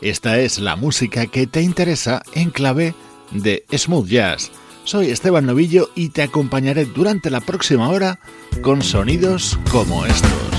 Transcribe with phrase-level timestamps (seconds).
[0.00, 2.94] Esta es la música que te interesa en clave
[3.32, 4.50] de smooth jazz.
[4.84, 8.18] Soy Esteban Novillo y te acompañaré durante la próxima hora
[8.62, 10.49] con sonidos como estos.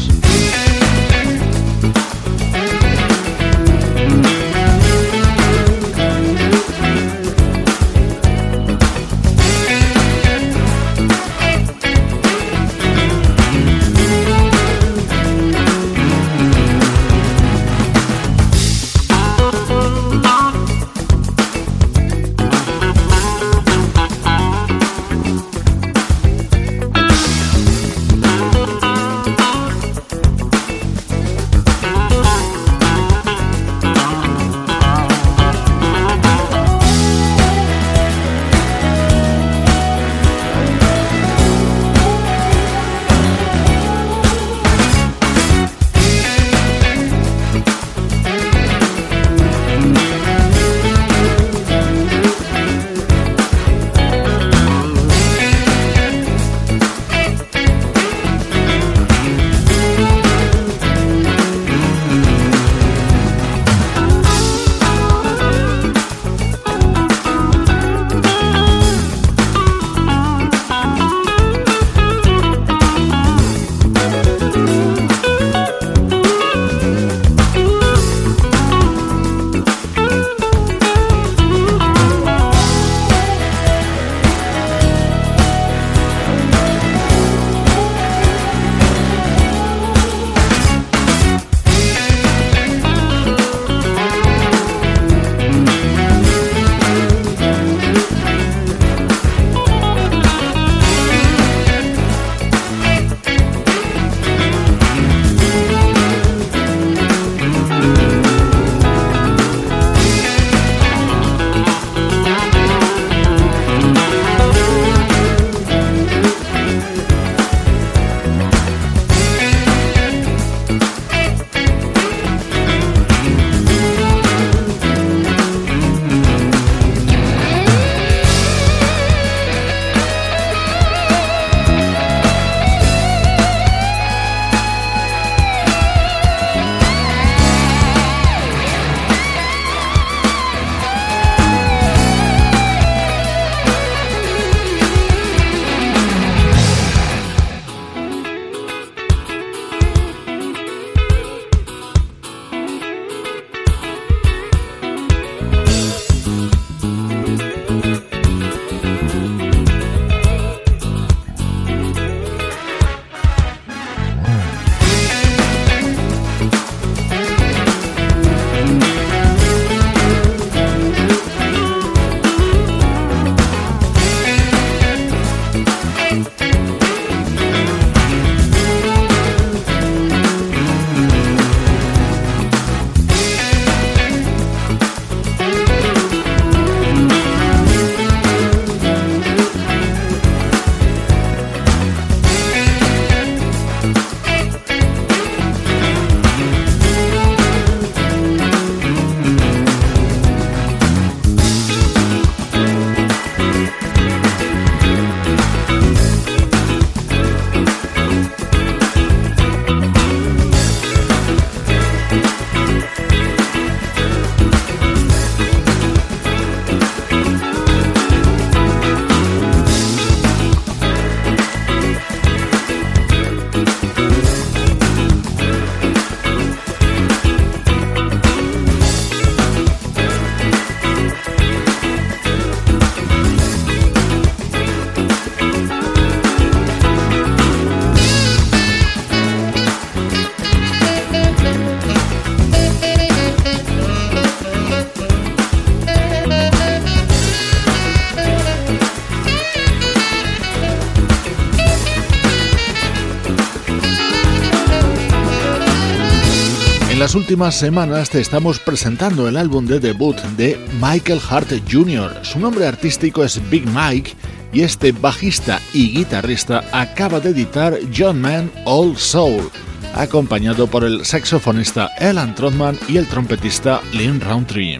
[257.11, 262.21] Las últimas semanas te estamos presentando el álbum de debut de Michael Hart Jr.
[262.21, 264.13] Su nombre artístico es Big Mike
[264.53, 269.51] y este bajista y guitarrista acaba de editar John Man Old Soul,
[269.93, 274.79] acompañado por el saxofonista Alan Trotman y el trompetista Lynn Roundtree.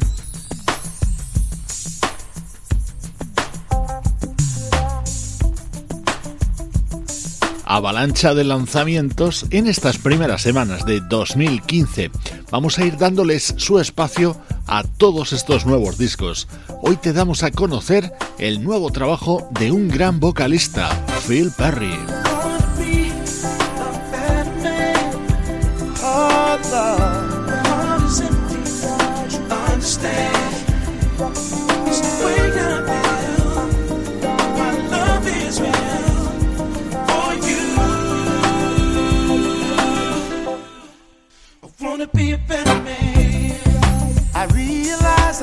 [7.71, 12.11] Avalancha de lanzamientos en estas primeras semanas de 2015.
[12.51, 14.35] Vamos a ir dándoles su espacio
[14.67, 16.49] a todos estos nuevos discos.
[16.81, 20.89] Hoy te damos a conocer el nuevo trabajo de un gran vocalista,
[21.25, 22.30] Phil Perry.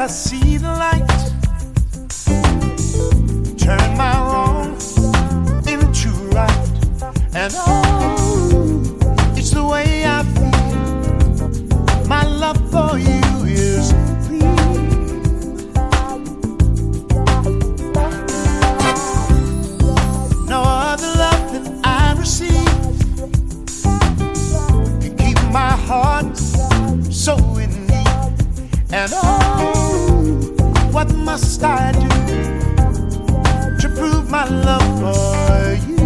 [0.00, 1.08] I see the light.
[3.58, 4.76] Turn my wrong
[5.66, 6.68] into right.
[7.34, 8.94] And oh,
[9.36, 12.06] it's the way I feel.
[12.06, 13.92] My love for you is
[14.30, 14.54] real.
[20.46, 22.52] No other love that I receive
[25.00, 28.06] can keep my heart so in need.
[28.90, 29.77] And oh,
[30.92, 32.08] what must I do
[33.80, 35.97] to prove my love for you?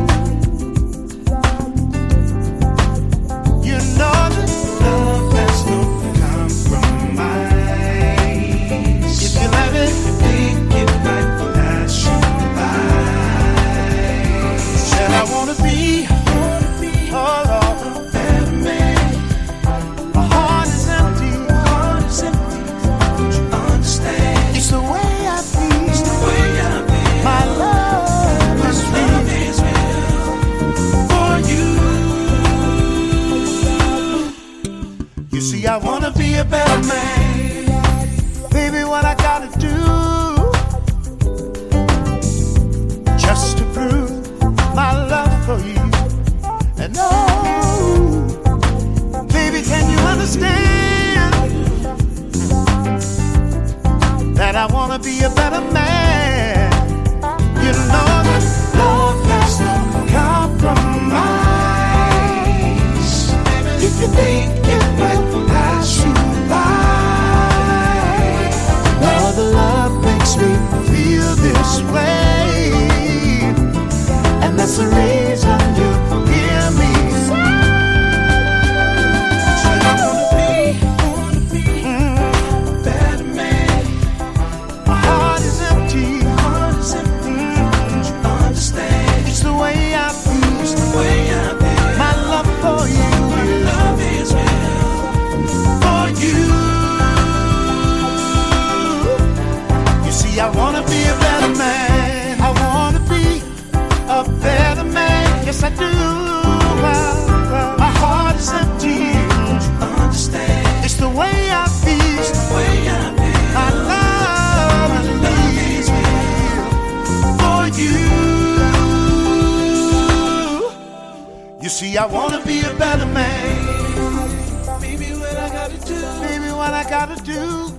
[125.80, 127.70] Baby, what I gotta do?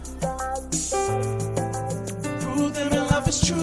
[2.41, 3.61] Prove that my love is true.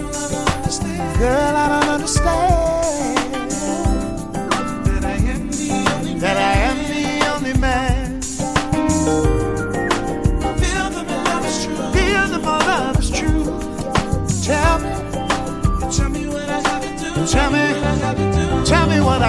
[0.00, 1.18] Girl, I don't understand.
[1.18, 2.61] Girl, I don't understand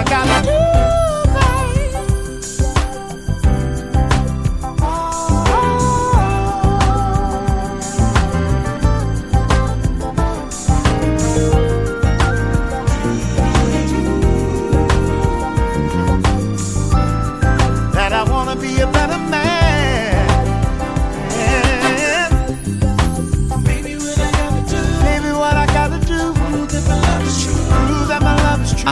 [0.02, 0.63] tell me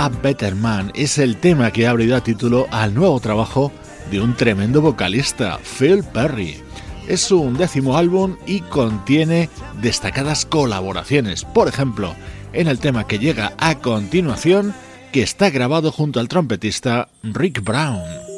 [0.02, 3.70] A Better Man es el tema que ha abrido título al nuevo trabajo
[4.10, 6.56] de un tremendo vocalista, Phil Perry.
[7.06, 9.48] Es su décimo álbum y contiene
[9.80, 11.44] destacadas colaboraciones.
[11.44, 12.16] Por ejemplo,
[12.52, 14.74] en el tema que llega a continuación,
[15.12, 18.31] que está grabado junto al trompetista Rick Brown.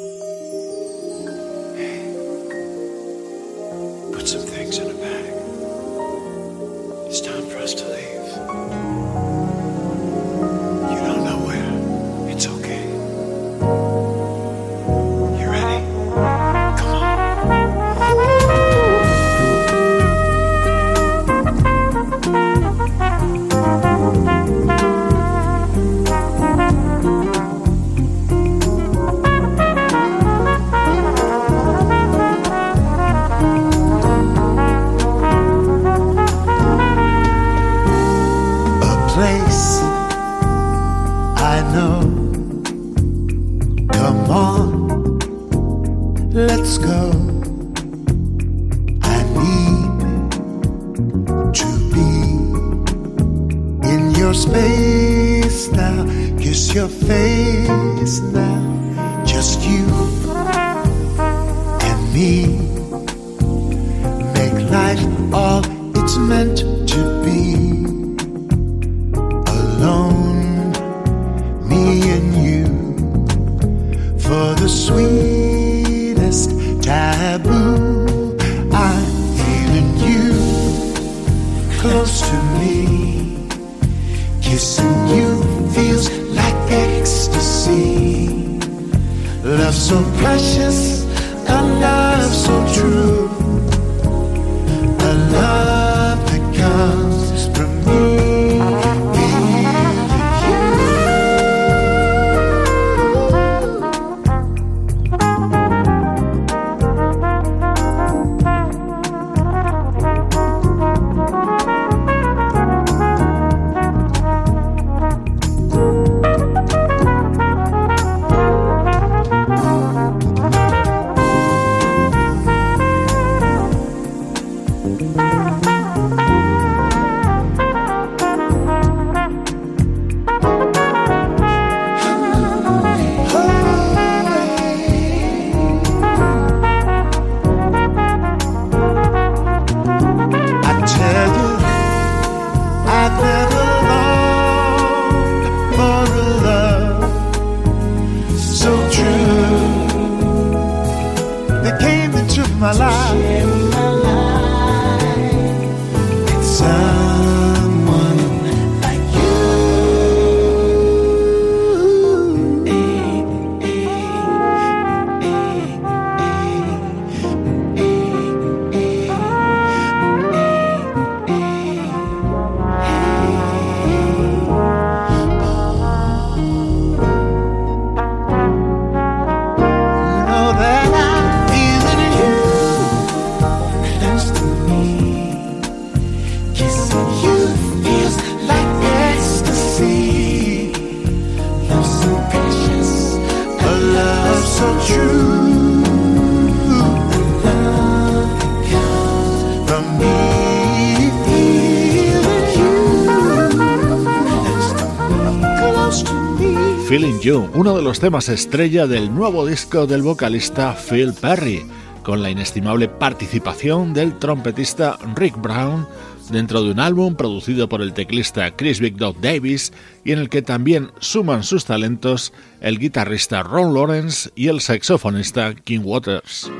[207.55, 211.65] Uno de los temas estrella del nuevo disco del vocalista Phil Perry,
[212.03, 215.87] con la inestimable participación del trompetista Rick Brown
[216.29, 219.71] dentro de un álbum producido por el teclista Chris Big Dog Davis
[220.03, 225.55] y en el que también suman sus talentos el guitarrista Ron Lawrence y el saxofonista
[225.55, 226.51] King Waters.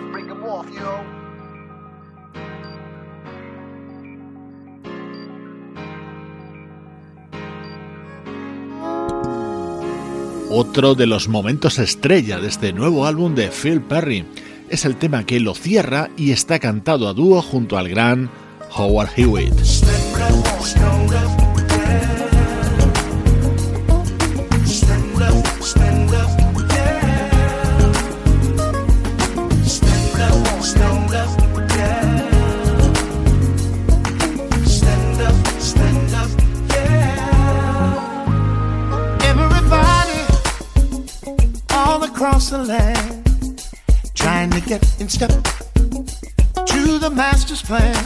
[10.57, 14.23] Otro de los momentos estrella de este nuevo álbum de Phil Perry
[14.69, 18.29] es el tema que lo cierra y está cantado a dúo junto al gran
[18.73, 19.53] Howard Hewitt.
[47.55, 48.04] Master's plan.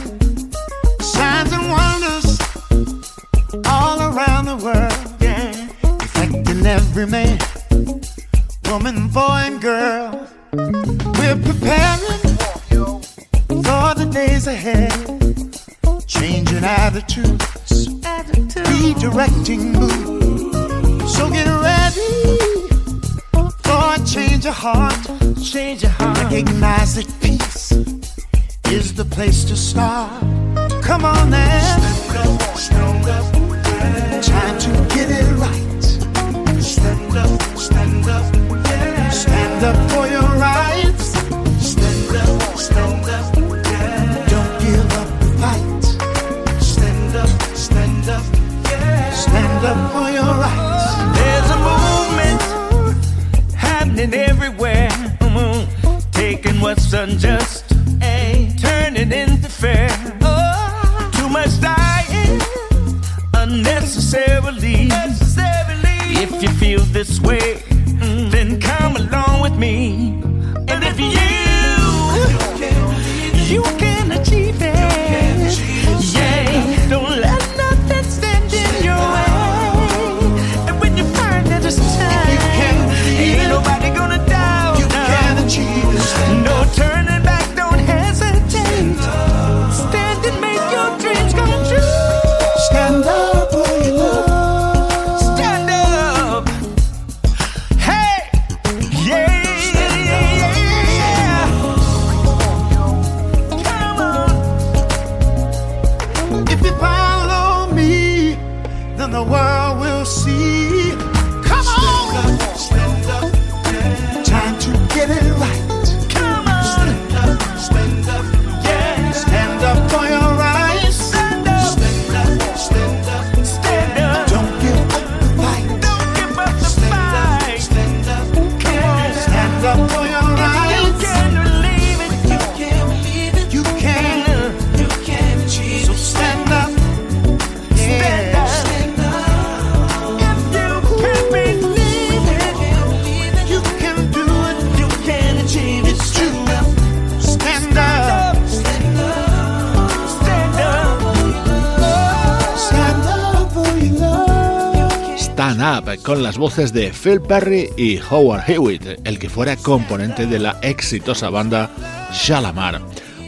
[156.40, 161.70] voces de Phil Perry y Howard Hewitt, el que fuera componente de la exitosa banda
[162.12, 162.80] Shalamar.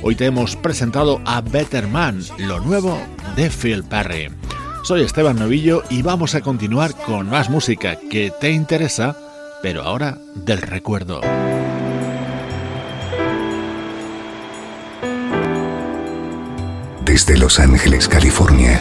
[0.03, 2.99] Hoy te hemos presentado a Better Man, lo nuevo
[3.37, 4.31] de Phil Perry.
[4.83, 9.15] Soy Esteban Novillo y vamos a continuar con más música que te interesa,
[9.63, 11.21] pero ahora del recuerdo.
[17.05, 18.81] Desde Los Ángeles, California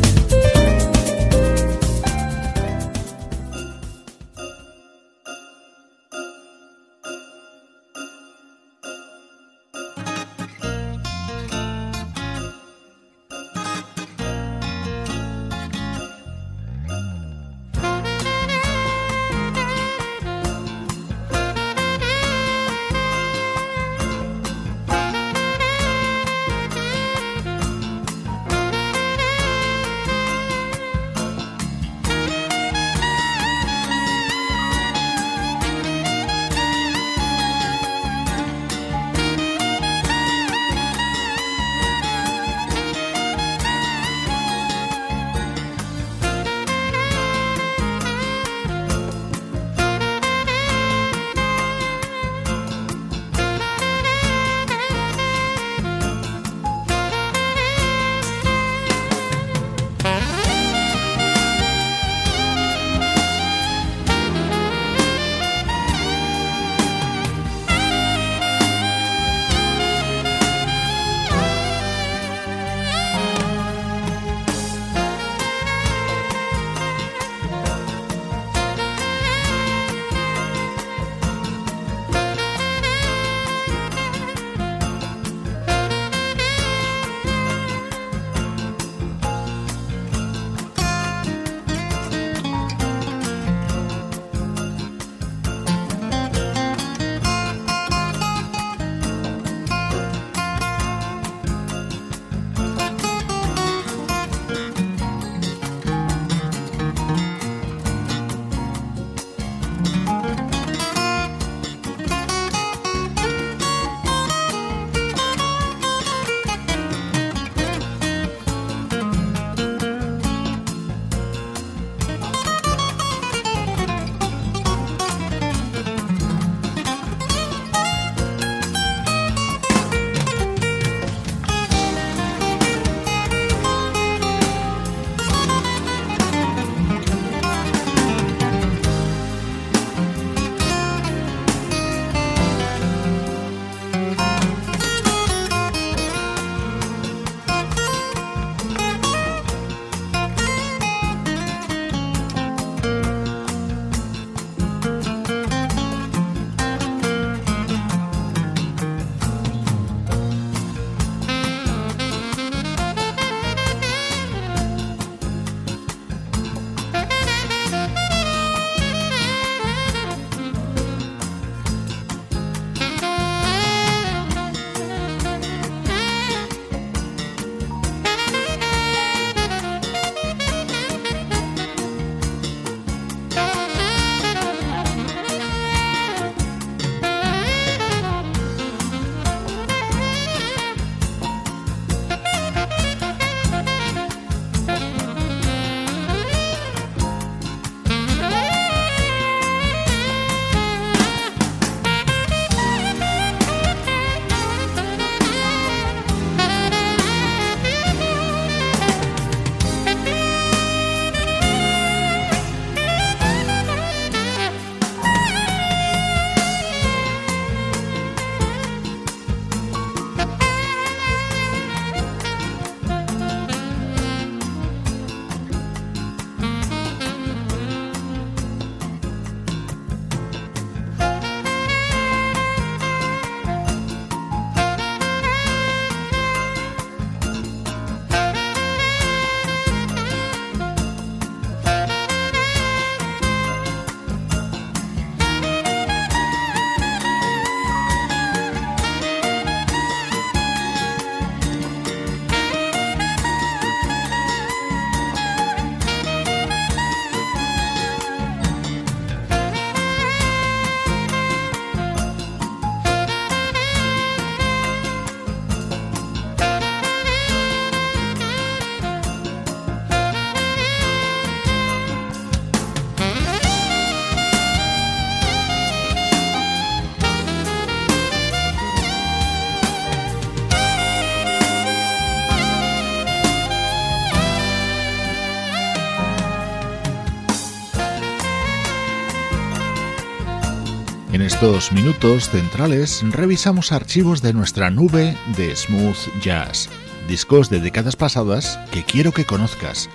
[291.41, 296.69] Estos minutos centrales revisamos archivos de nuestra nube de smooth jazz,
[297.07, 299.89] discos de décadas pasadas que quiero que conozcas.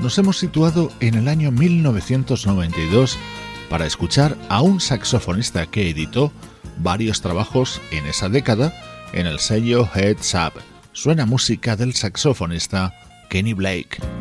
[0.00, 3.16] Nos hemos situado en el año 1992
[3.70, 6.32] para escuchar a un saxofonista que editó
[6.76, 8.74] varios trabajos en esa década
[9.14, 10.60] en el sello Heads Up.
[10.92, 12.92] Suena música del saxofonista
[13.30, 14.19] Kenny Blake.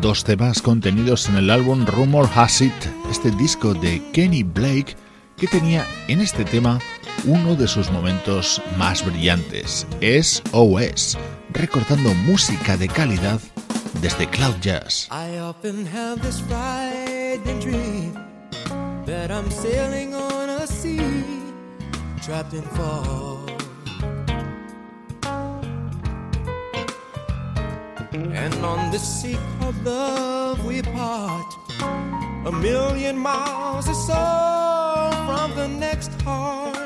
[0.00, 2.72] Dos temas contenidos en el álbum Rumor Has It,
[3.10, 4.96] este disco de Kenny Blake
[5.36, 6.78] que tenía en este tema
[7.24, 11.18] uno de sus momentos más brillantes, es OS,
[11.50, 13.40] recordando música de calidad
[14.00, 15.08] desde Cloud Jazz.
[28.20, 31.54] And on this sea called love we part
[32.46, 36.76] A million miles or so from the next heart.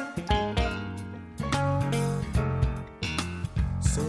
[3.80, 4.04] So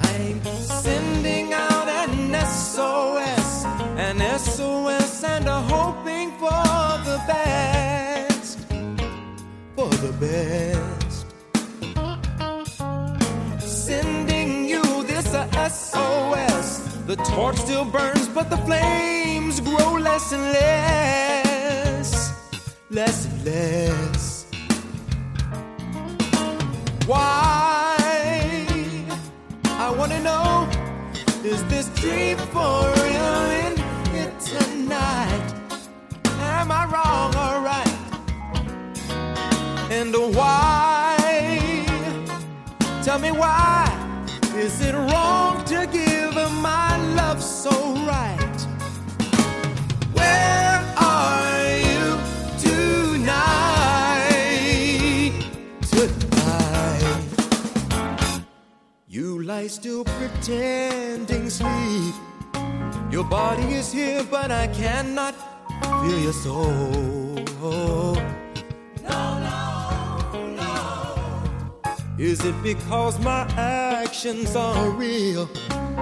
[0.00, 0.44] I'm
[0.84, 3.64] sending out an SOS
[3.96, 6.62] An SOS and a hoping for
[7.08, 8.58] the best.
[9.76, 10.97] For the best
[17.08, 22.10] the torch still burns, but the flames grow less and less,
[22.90, 24.44] less and less.
[27.06, 27.96] Why?
[29.64, 30.68] I wanna know,
[31.42, 33.74] is this dream for real in
[34.12, 35.54] here tonight?
[36.40, 37.96] Am I wrong or right?
[39.90, 41.16] And why?
[43.02, 43.88] Tell me why
[44.56, 45.47] is it wrong
[59.68, 62.14] still pretending sleep.
[63.12, 65.34] Your body is here, but I cannot
[66.02, 67.38] feel your soul.
[72.18, 75.48] Is it because my actions are real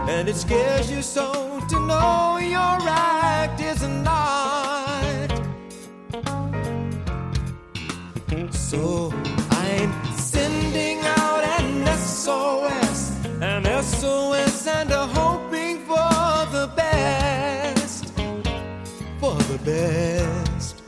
[0.09, 5.31] and it scares you so to know your act is not?
[8.53, 9.13] So
[9.51, 13.01] I'm sending out an SOS,
[13.41, 18.05] an SOS, and a hoping for the best,
[19.21, 20.83] for the best.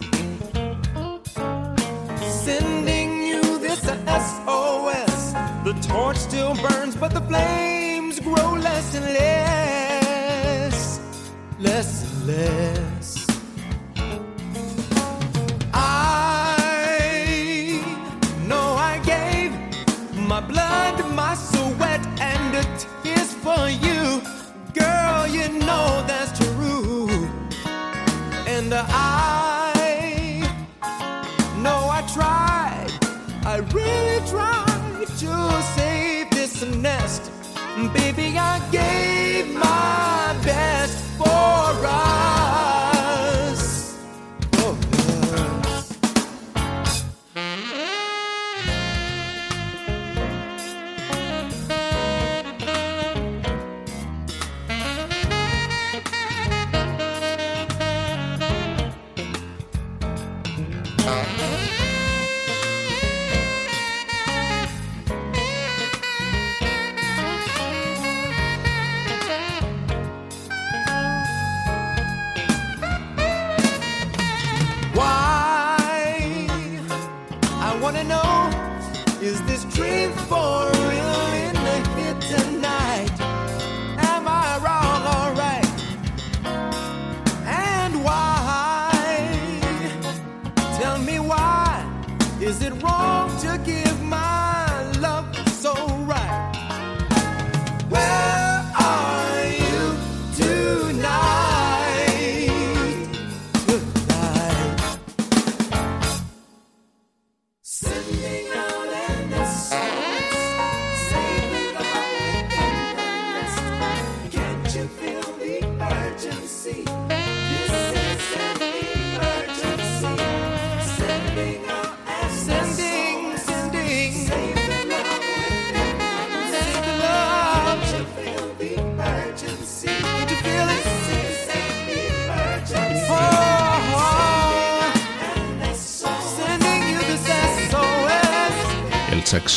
[2.45, 5.33] Sending you this SOS.
[5.65, 9.78] The torch still burns, but the flames grow less and less,
[11.59, 13.27] less and less.
[15.75, 16.55] I
[18.47, 19.53] know I gave
[20.29, 22.63] my blood, my sweat, and the
[23.03, 24.23] tears for you.
[24.73, 27.29] Girl, you know that's true.
[28.47, 30.43] And I
[31.59, 32.91] know I tried,
[33.45, 37.33] I really tried to save this nest.
[37.95, 40.28] Baby, I gave my
[41.89, 42.28] try.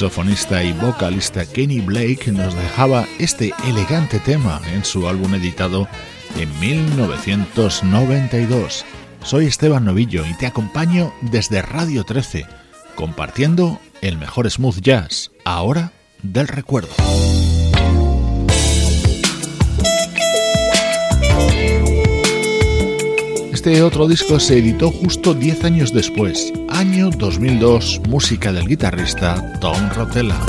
[0.01, 5.87] Saxofonista y vocalista Kenny Blake nos dejaba este elegante tema en su álbum editado
[6.39, 8.83] en 1992.
[9.23, 12.47] Soy Esteban Novillo y te acompaño desde Radio 13,
[12.95, 15.91] compartiendo el mejor smooth jazz, ahora
[16.23, 16.95] del recuerdo.
[23.61, 29.87] Este otro disco se editó justo 10 años después, año 2002, música del guitarrista Tom
[29.95, 30.39] Rotella.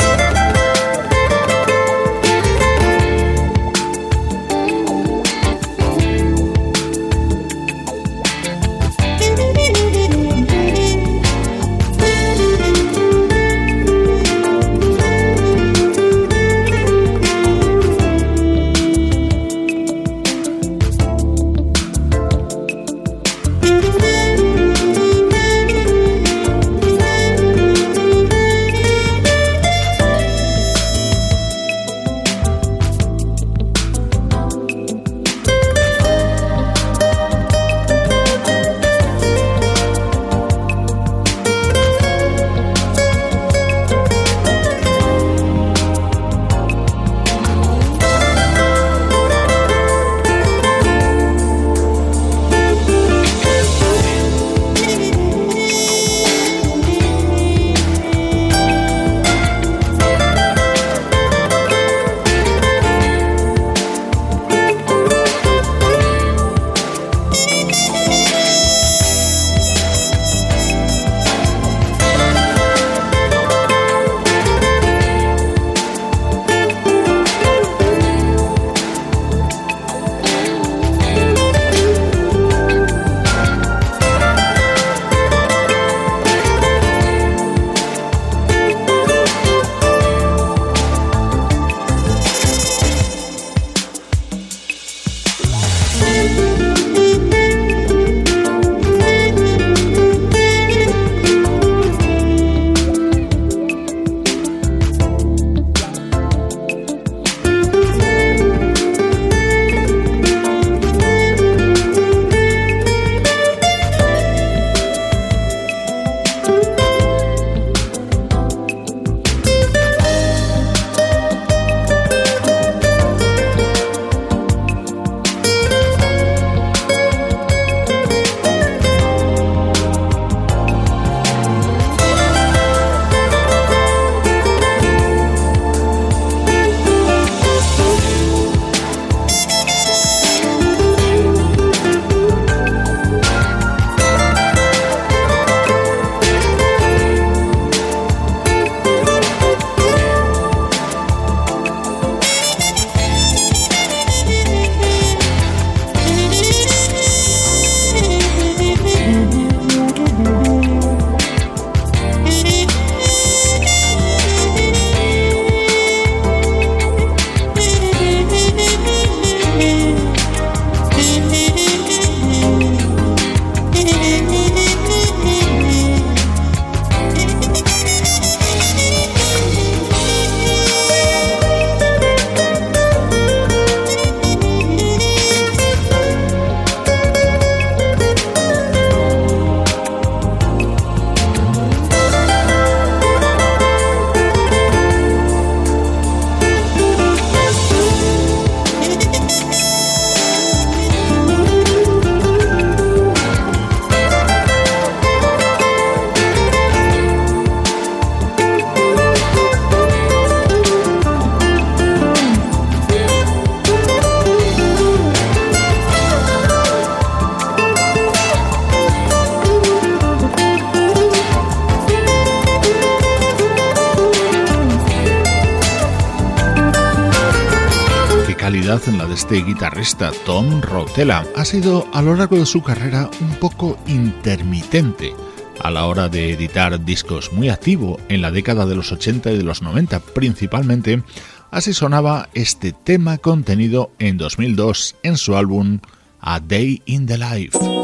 [229.32, 231.24] Este guitarrista Tom Rotella.
[231.34, 235.14] Ha sido a lo largo de su carrera un poco intermitente
[235.62, 239.38] a la hora de editar discos, muy activo en la década de los 80 y
[239.38, 241.02] de los 90 principalmente.
[241.50, 245.78] Así sonaba este tema contenido en 2002 en su álbum
[246.20, 247.81] A Day in the Life.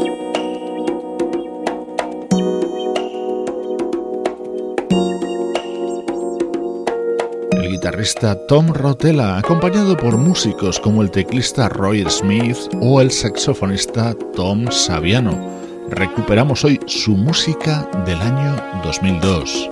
[8.47, 15.37] Tom Rotella, acompañado por músicos como el teclista Roy Smith o el saxofonista Tom Saviano.
[15.89, 19.69] Recuperamos hoy su música del año 2002.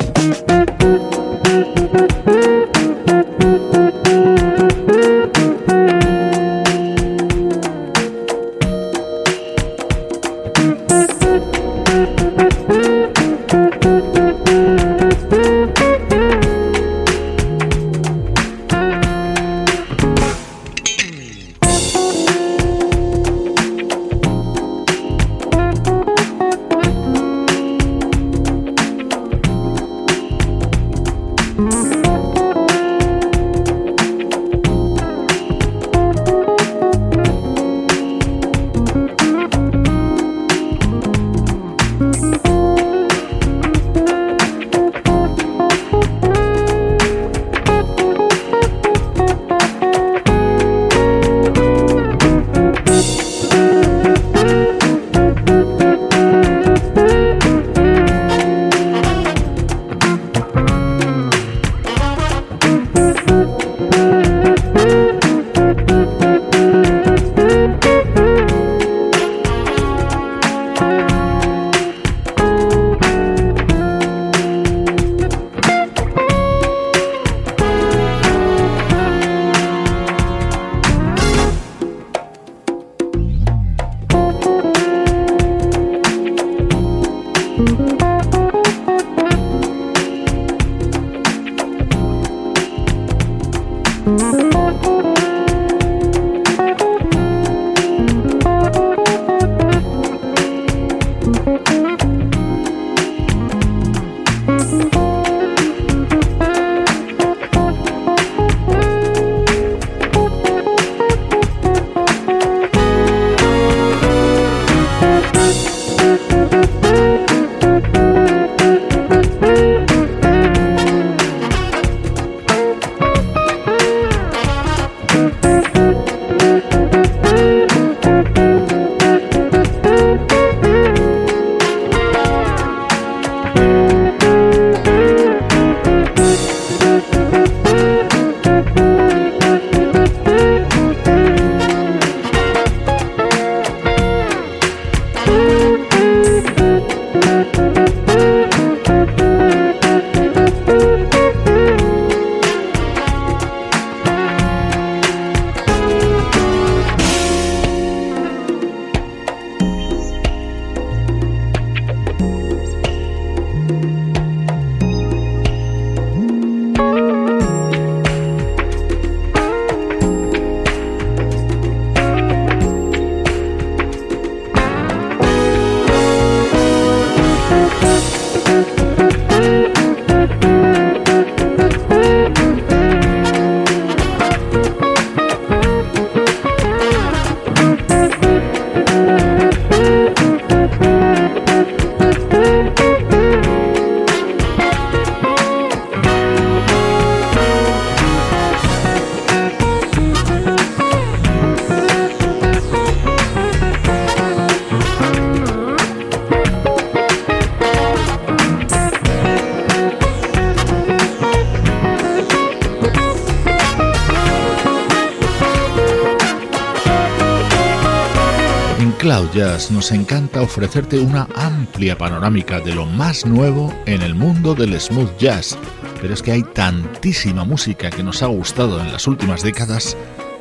[218.99, 224.55] Cloud Jazz nos encanta ofrecerte una amplia panorámica de lo más nuevo en el mundo
[224.55, 225.55] del smooth jazz,
[226.01, 229.95] pero es que hay tantísima música que nos ha gustado en las últimas décadas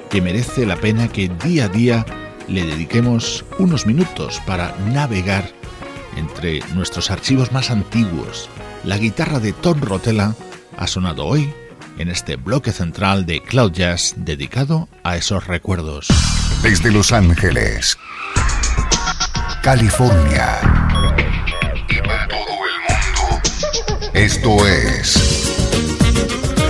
[0.09, 2.07] que merece la pena que día a día
[2.49, 5.51] le dediquemos unos minutos para navegar
[6.17, 8.49] entre nuestros archivos más antiguos.
[8.85, 10.35] La guitarra de Tom Rotella
[10.79, 11.53] ha sonado hoy
[11.99, 16.09] en este bloque central de Cloud Jazz dedicado a esos recuerdos.
[16.63, 17.99] Desde Los Ángeles
[19.67, 20.61] California
[21.89, 23.43] y para todo el mundo.
[24.13, 25.57] Esto es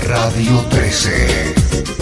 [0.08, 1.95] Radio 13.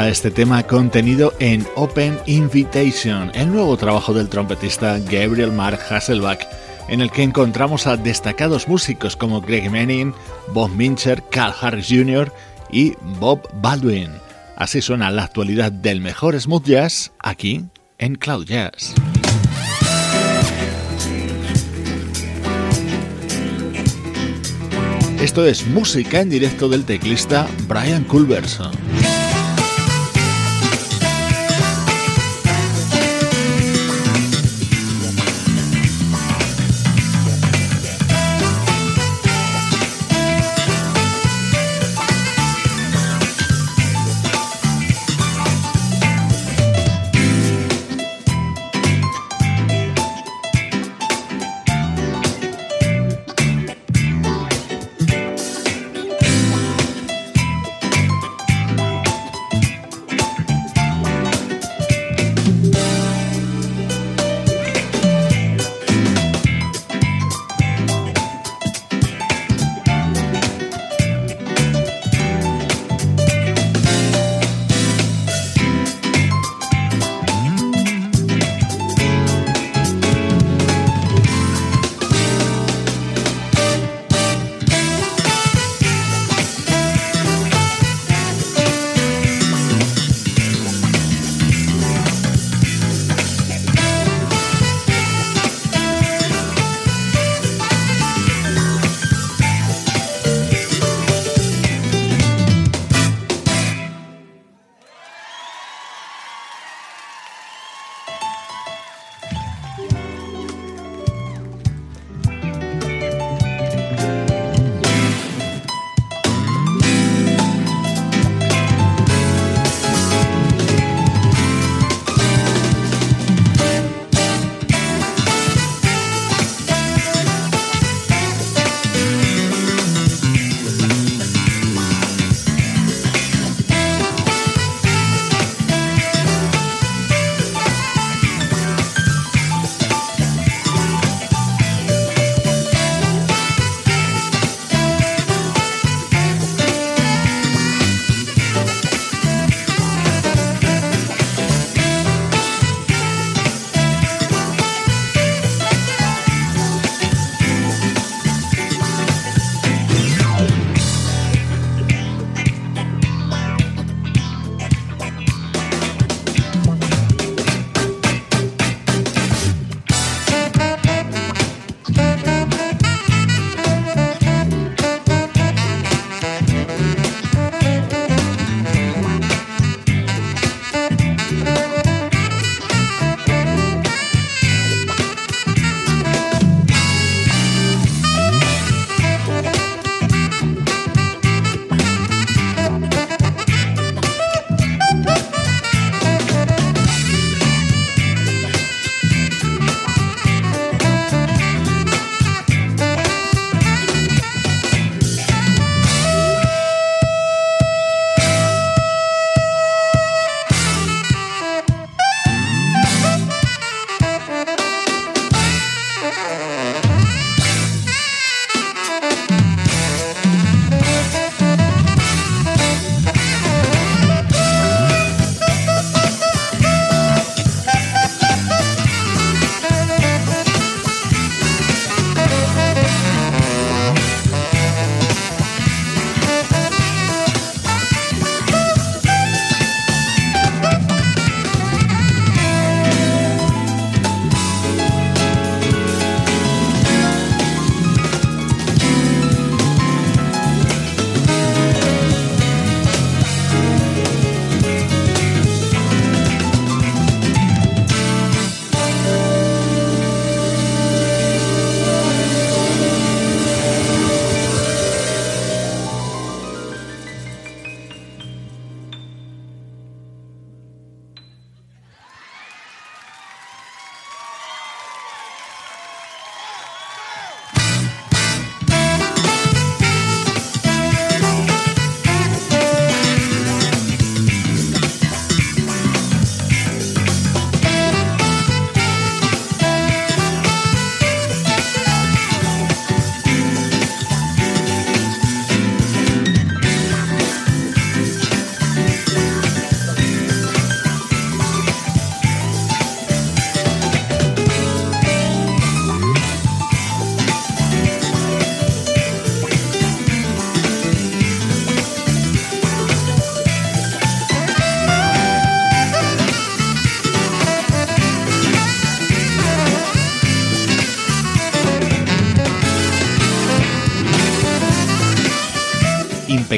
[0.00, 6.40] Encanta este tema contenido en Open Invitation, el nuevo trabajo del trompetista Gabriel Mark Hasselbach,
[6.88, 10.14] en el que encontramos a destacados músicos como Greg Manning,
[10.54, 12.32] Bob Mincher, Carl Harris Jr.
[12.70, 14.08] y Bob Baldwin.
[14.56, 17.66] Así suena la actualidad del mejor smooth jazz aquí
[17.98, 18.94] en Cloud Jazz.
[25.20, 28.72] Esto es música en directo del teclista Brian Culberson.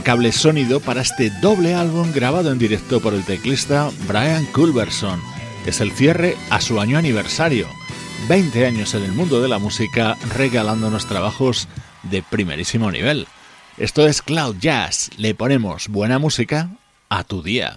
[0.03, 5.23] impecable sonido para este doble álbum grabado en directo por el teclista Brian Culberson.
[5.65, 7.69] Es el cierre a su año aniversario.
[8.29, 11.69] 20 años en el mundo de la música regalándonos trabajos
[12.03, 13.29] de primerísimo nivel.
[13.79, 15.11] Esto es Cloud Jazz.
[15.19, 16.71] Le ponemos buena música
[17.09, 17.77] a tu día.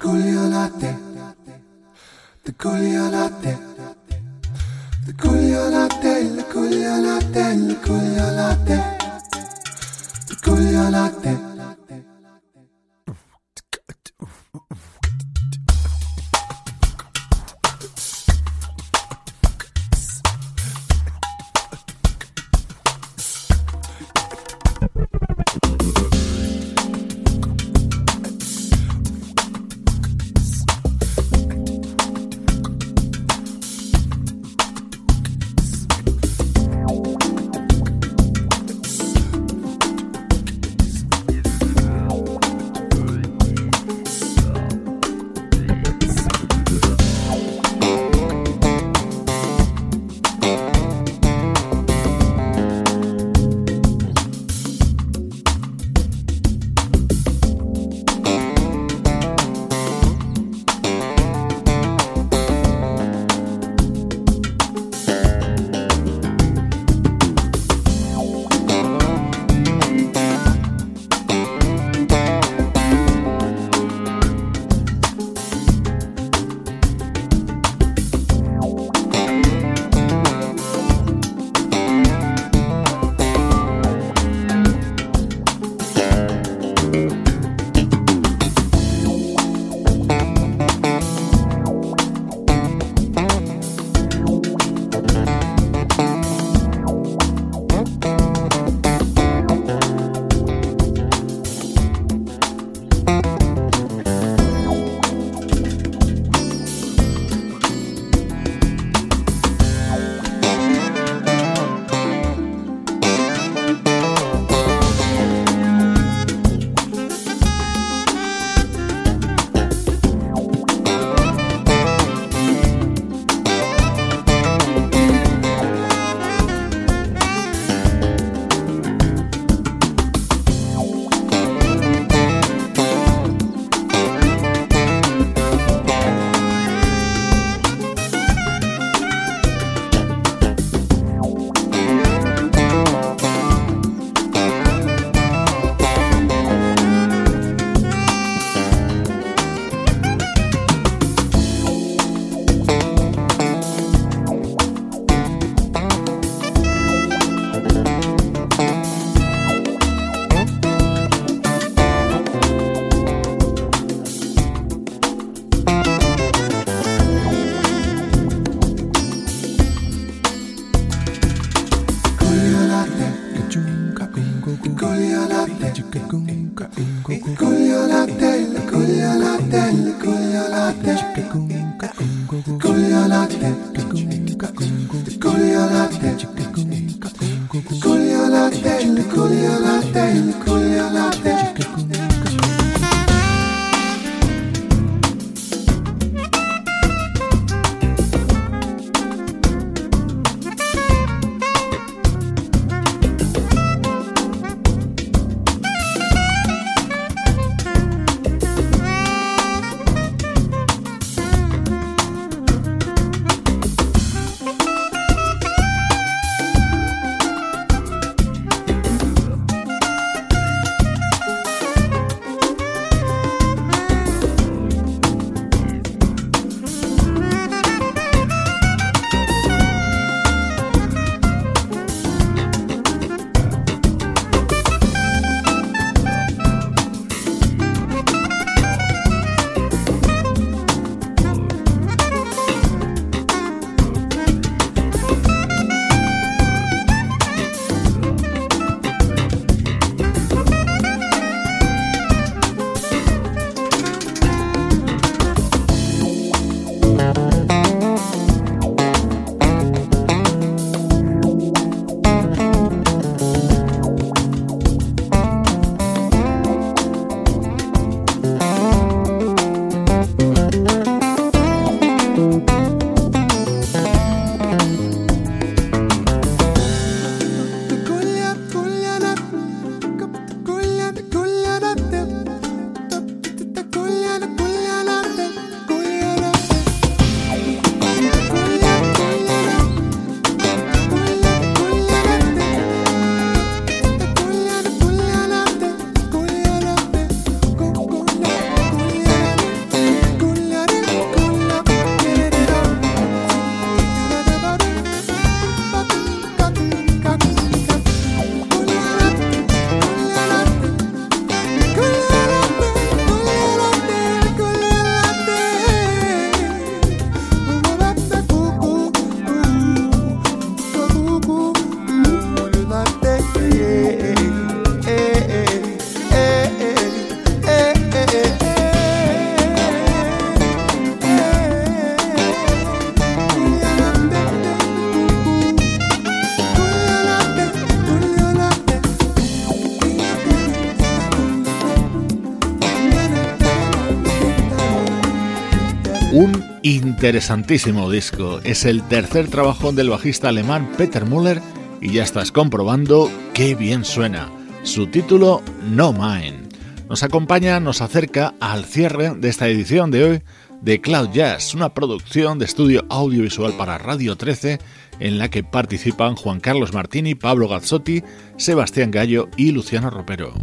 [346.95, 348.39] Interesantísimo disco.
[348.45, 351.41] Es el tercer trabajo del bajista alemán Peter Müller
[351.81, 354.31] y ya estás comprobando qué bien suena.
[354.63, 356.43] Su título No Mine.
[356.87, 360.21] Nos acompaña, nos acerca al cierre de esta edición de hoy
[360.61, 364.59] de Cloud Jazz, una producción de estudio audiovisual para Radio 13
[365.01, 368.03] en la que participan Juan Carlos Martini, Pablo Gazzotti,
[368.37, 370.33] Sebastián Gallo y Luciano Ropero.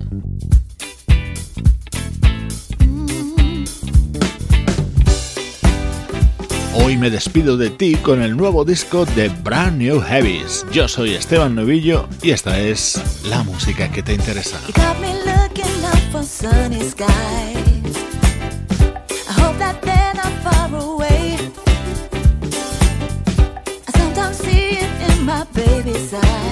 [6.74, 10.64] Hoy me despido de ti con el nuevo disco de Brand New Heavies.
[10.72, 14.58] Yo soy Esteban Novillo y esta es la música que te interesa.
[25.52, 26.51] baby's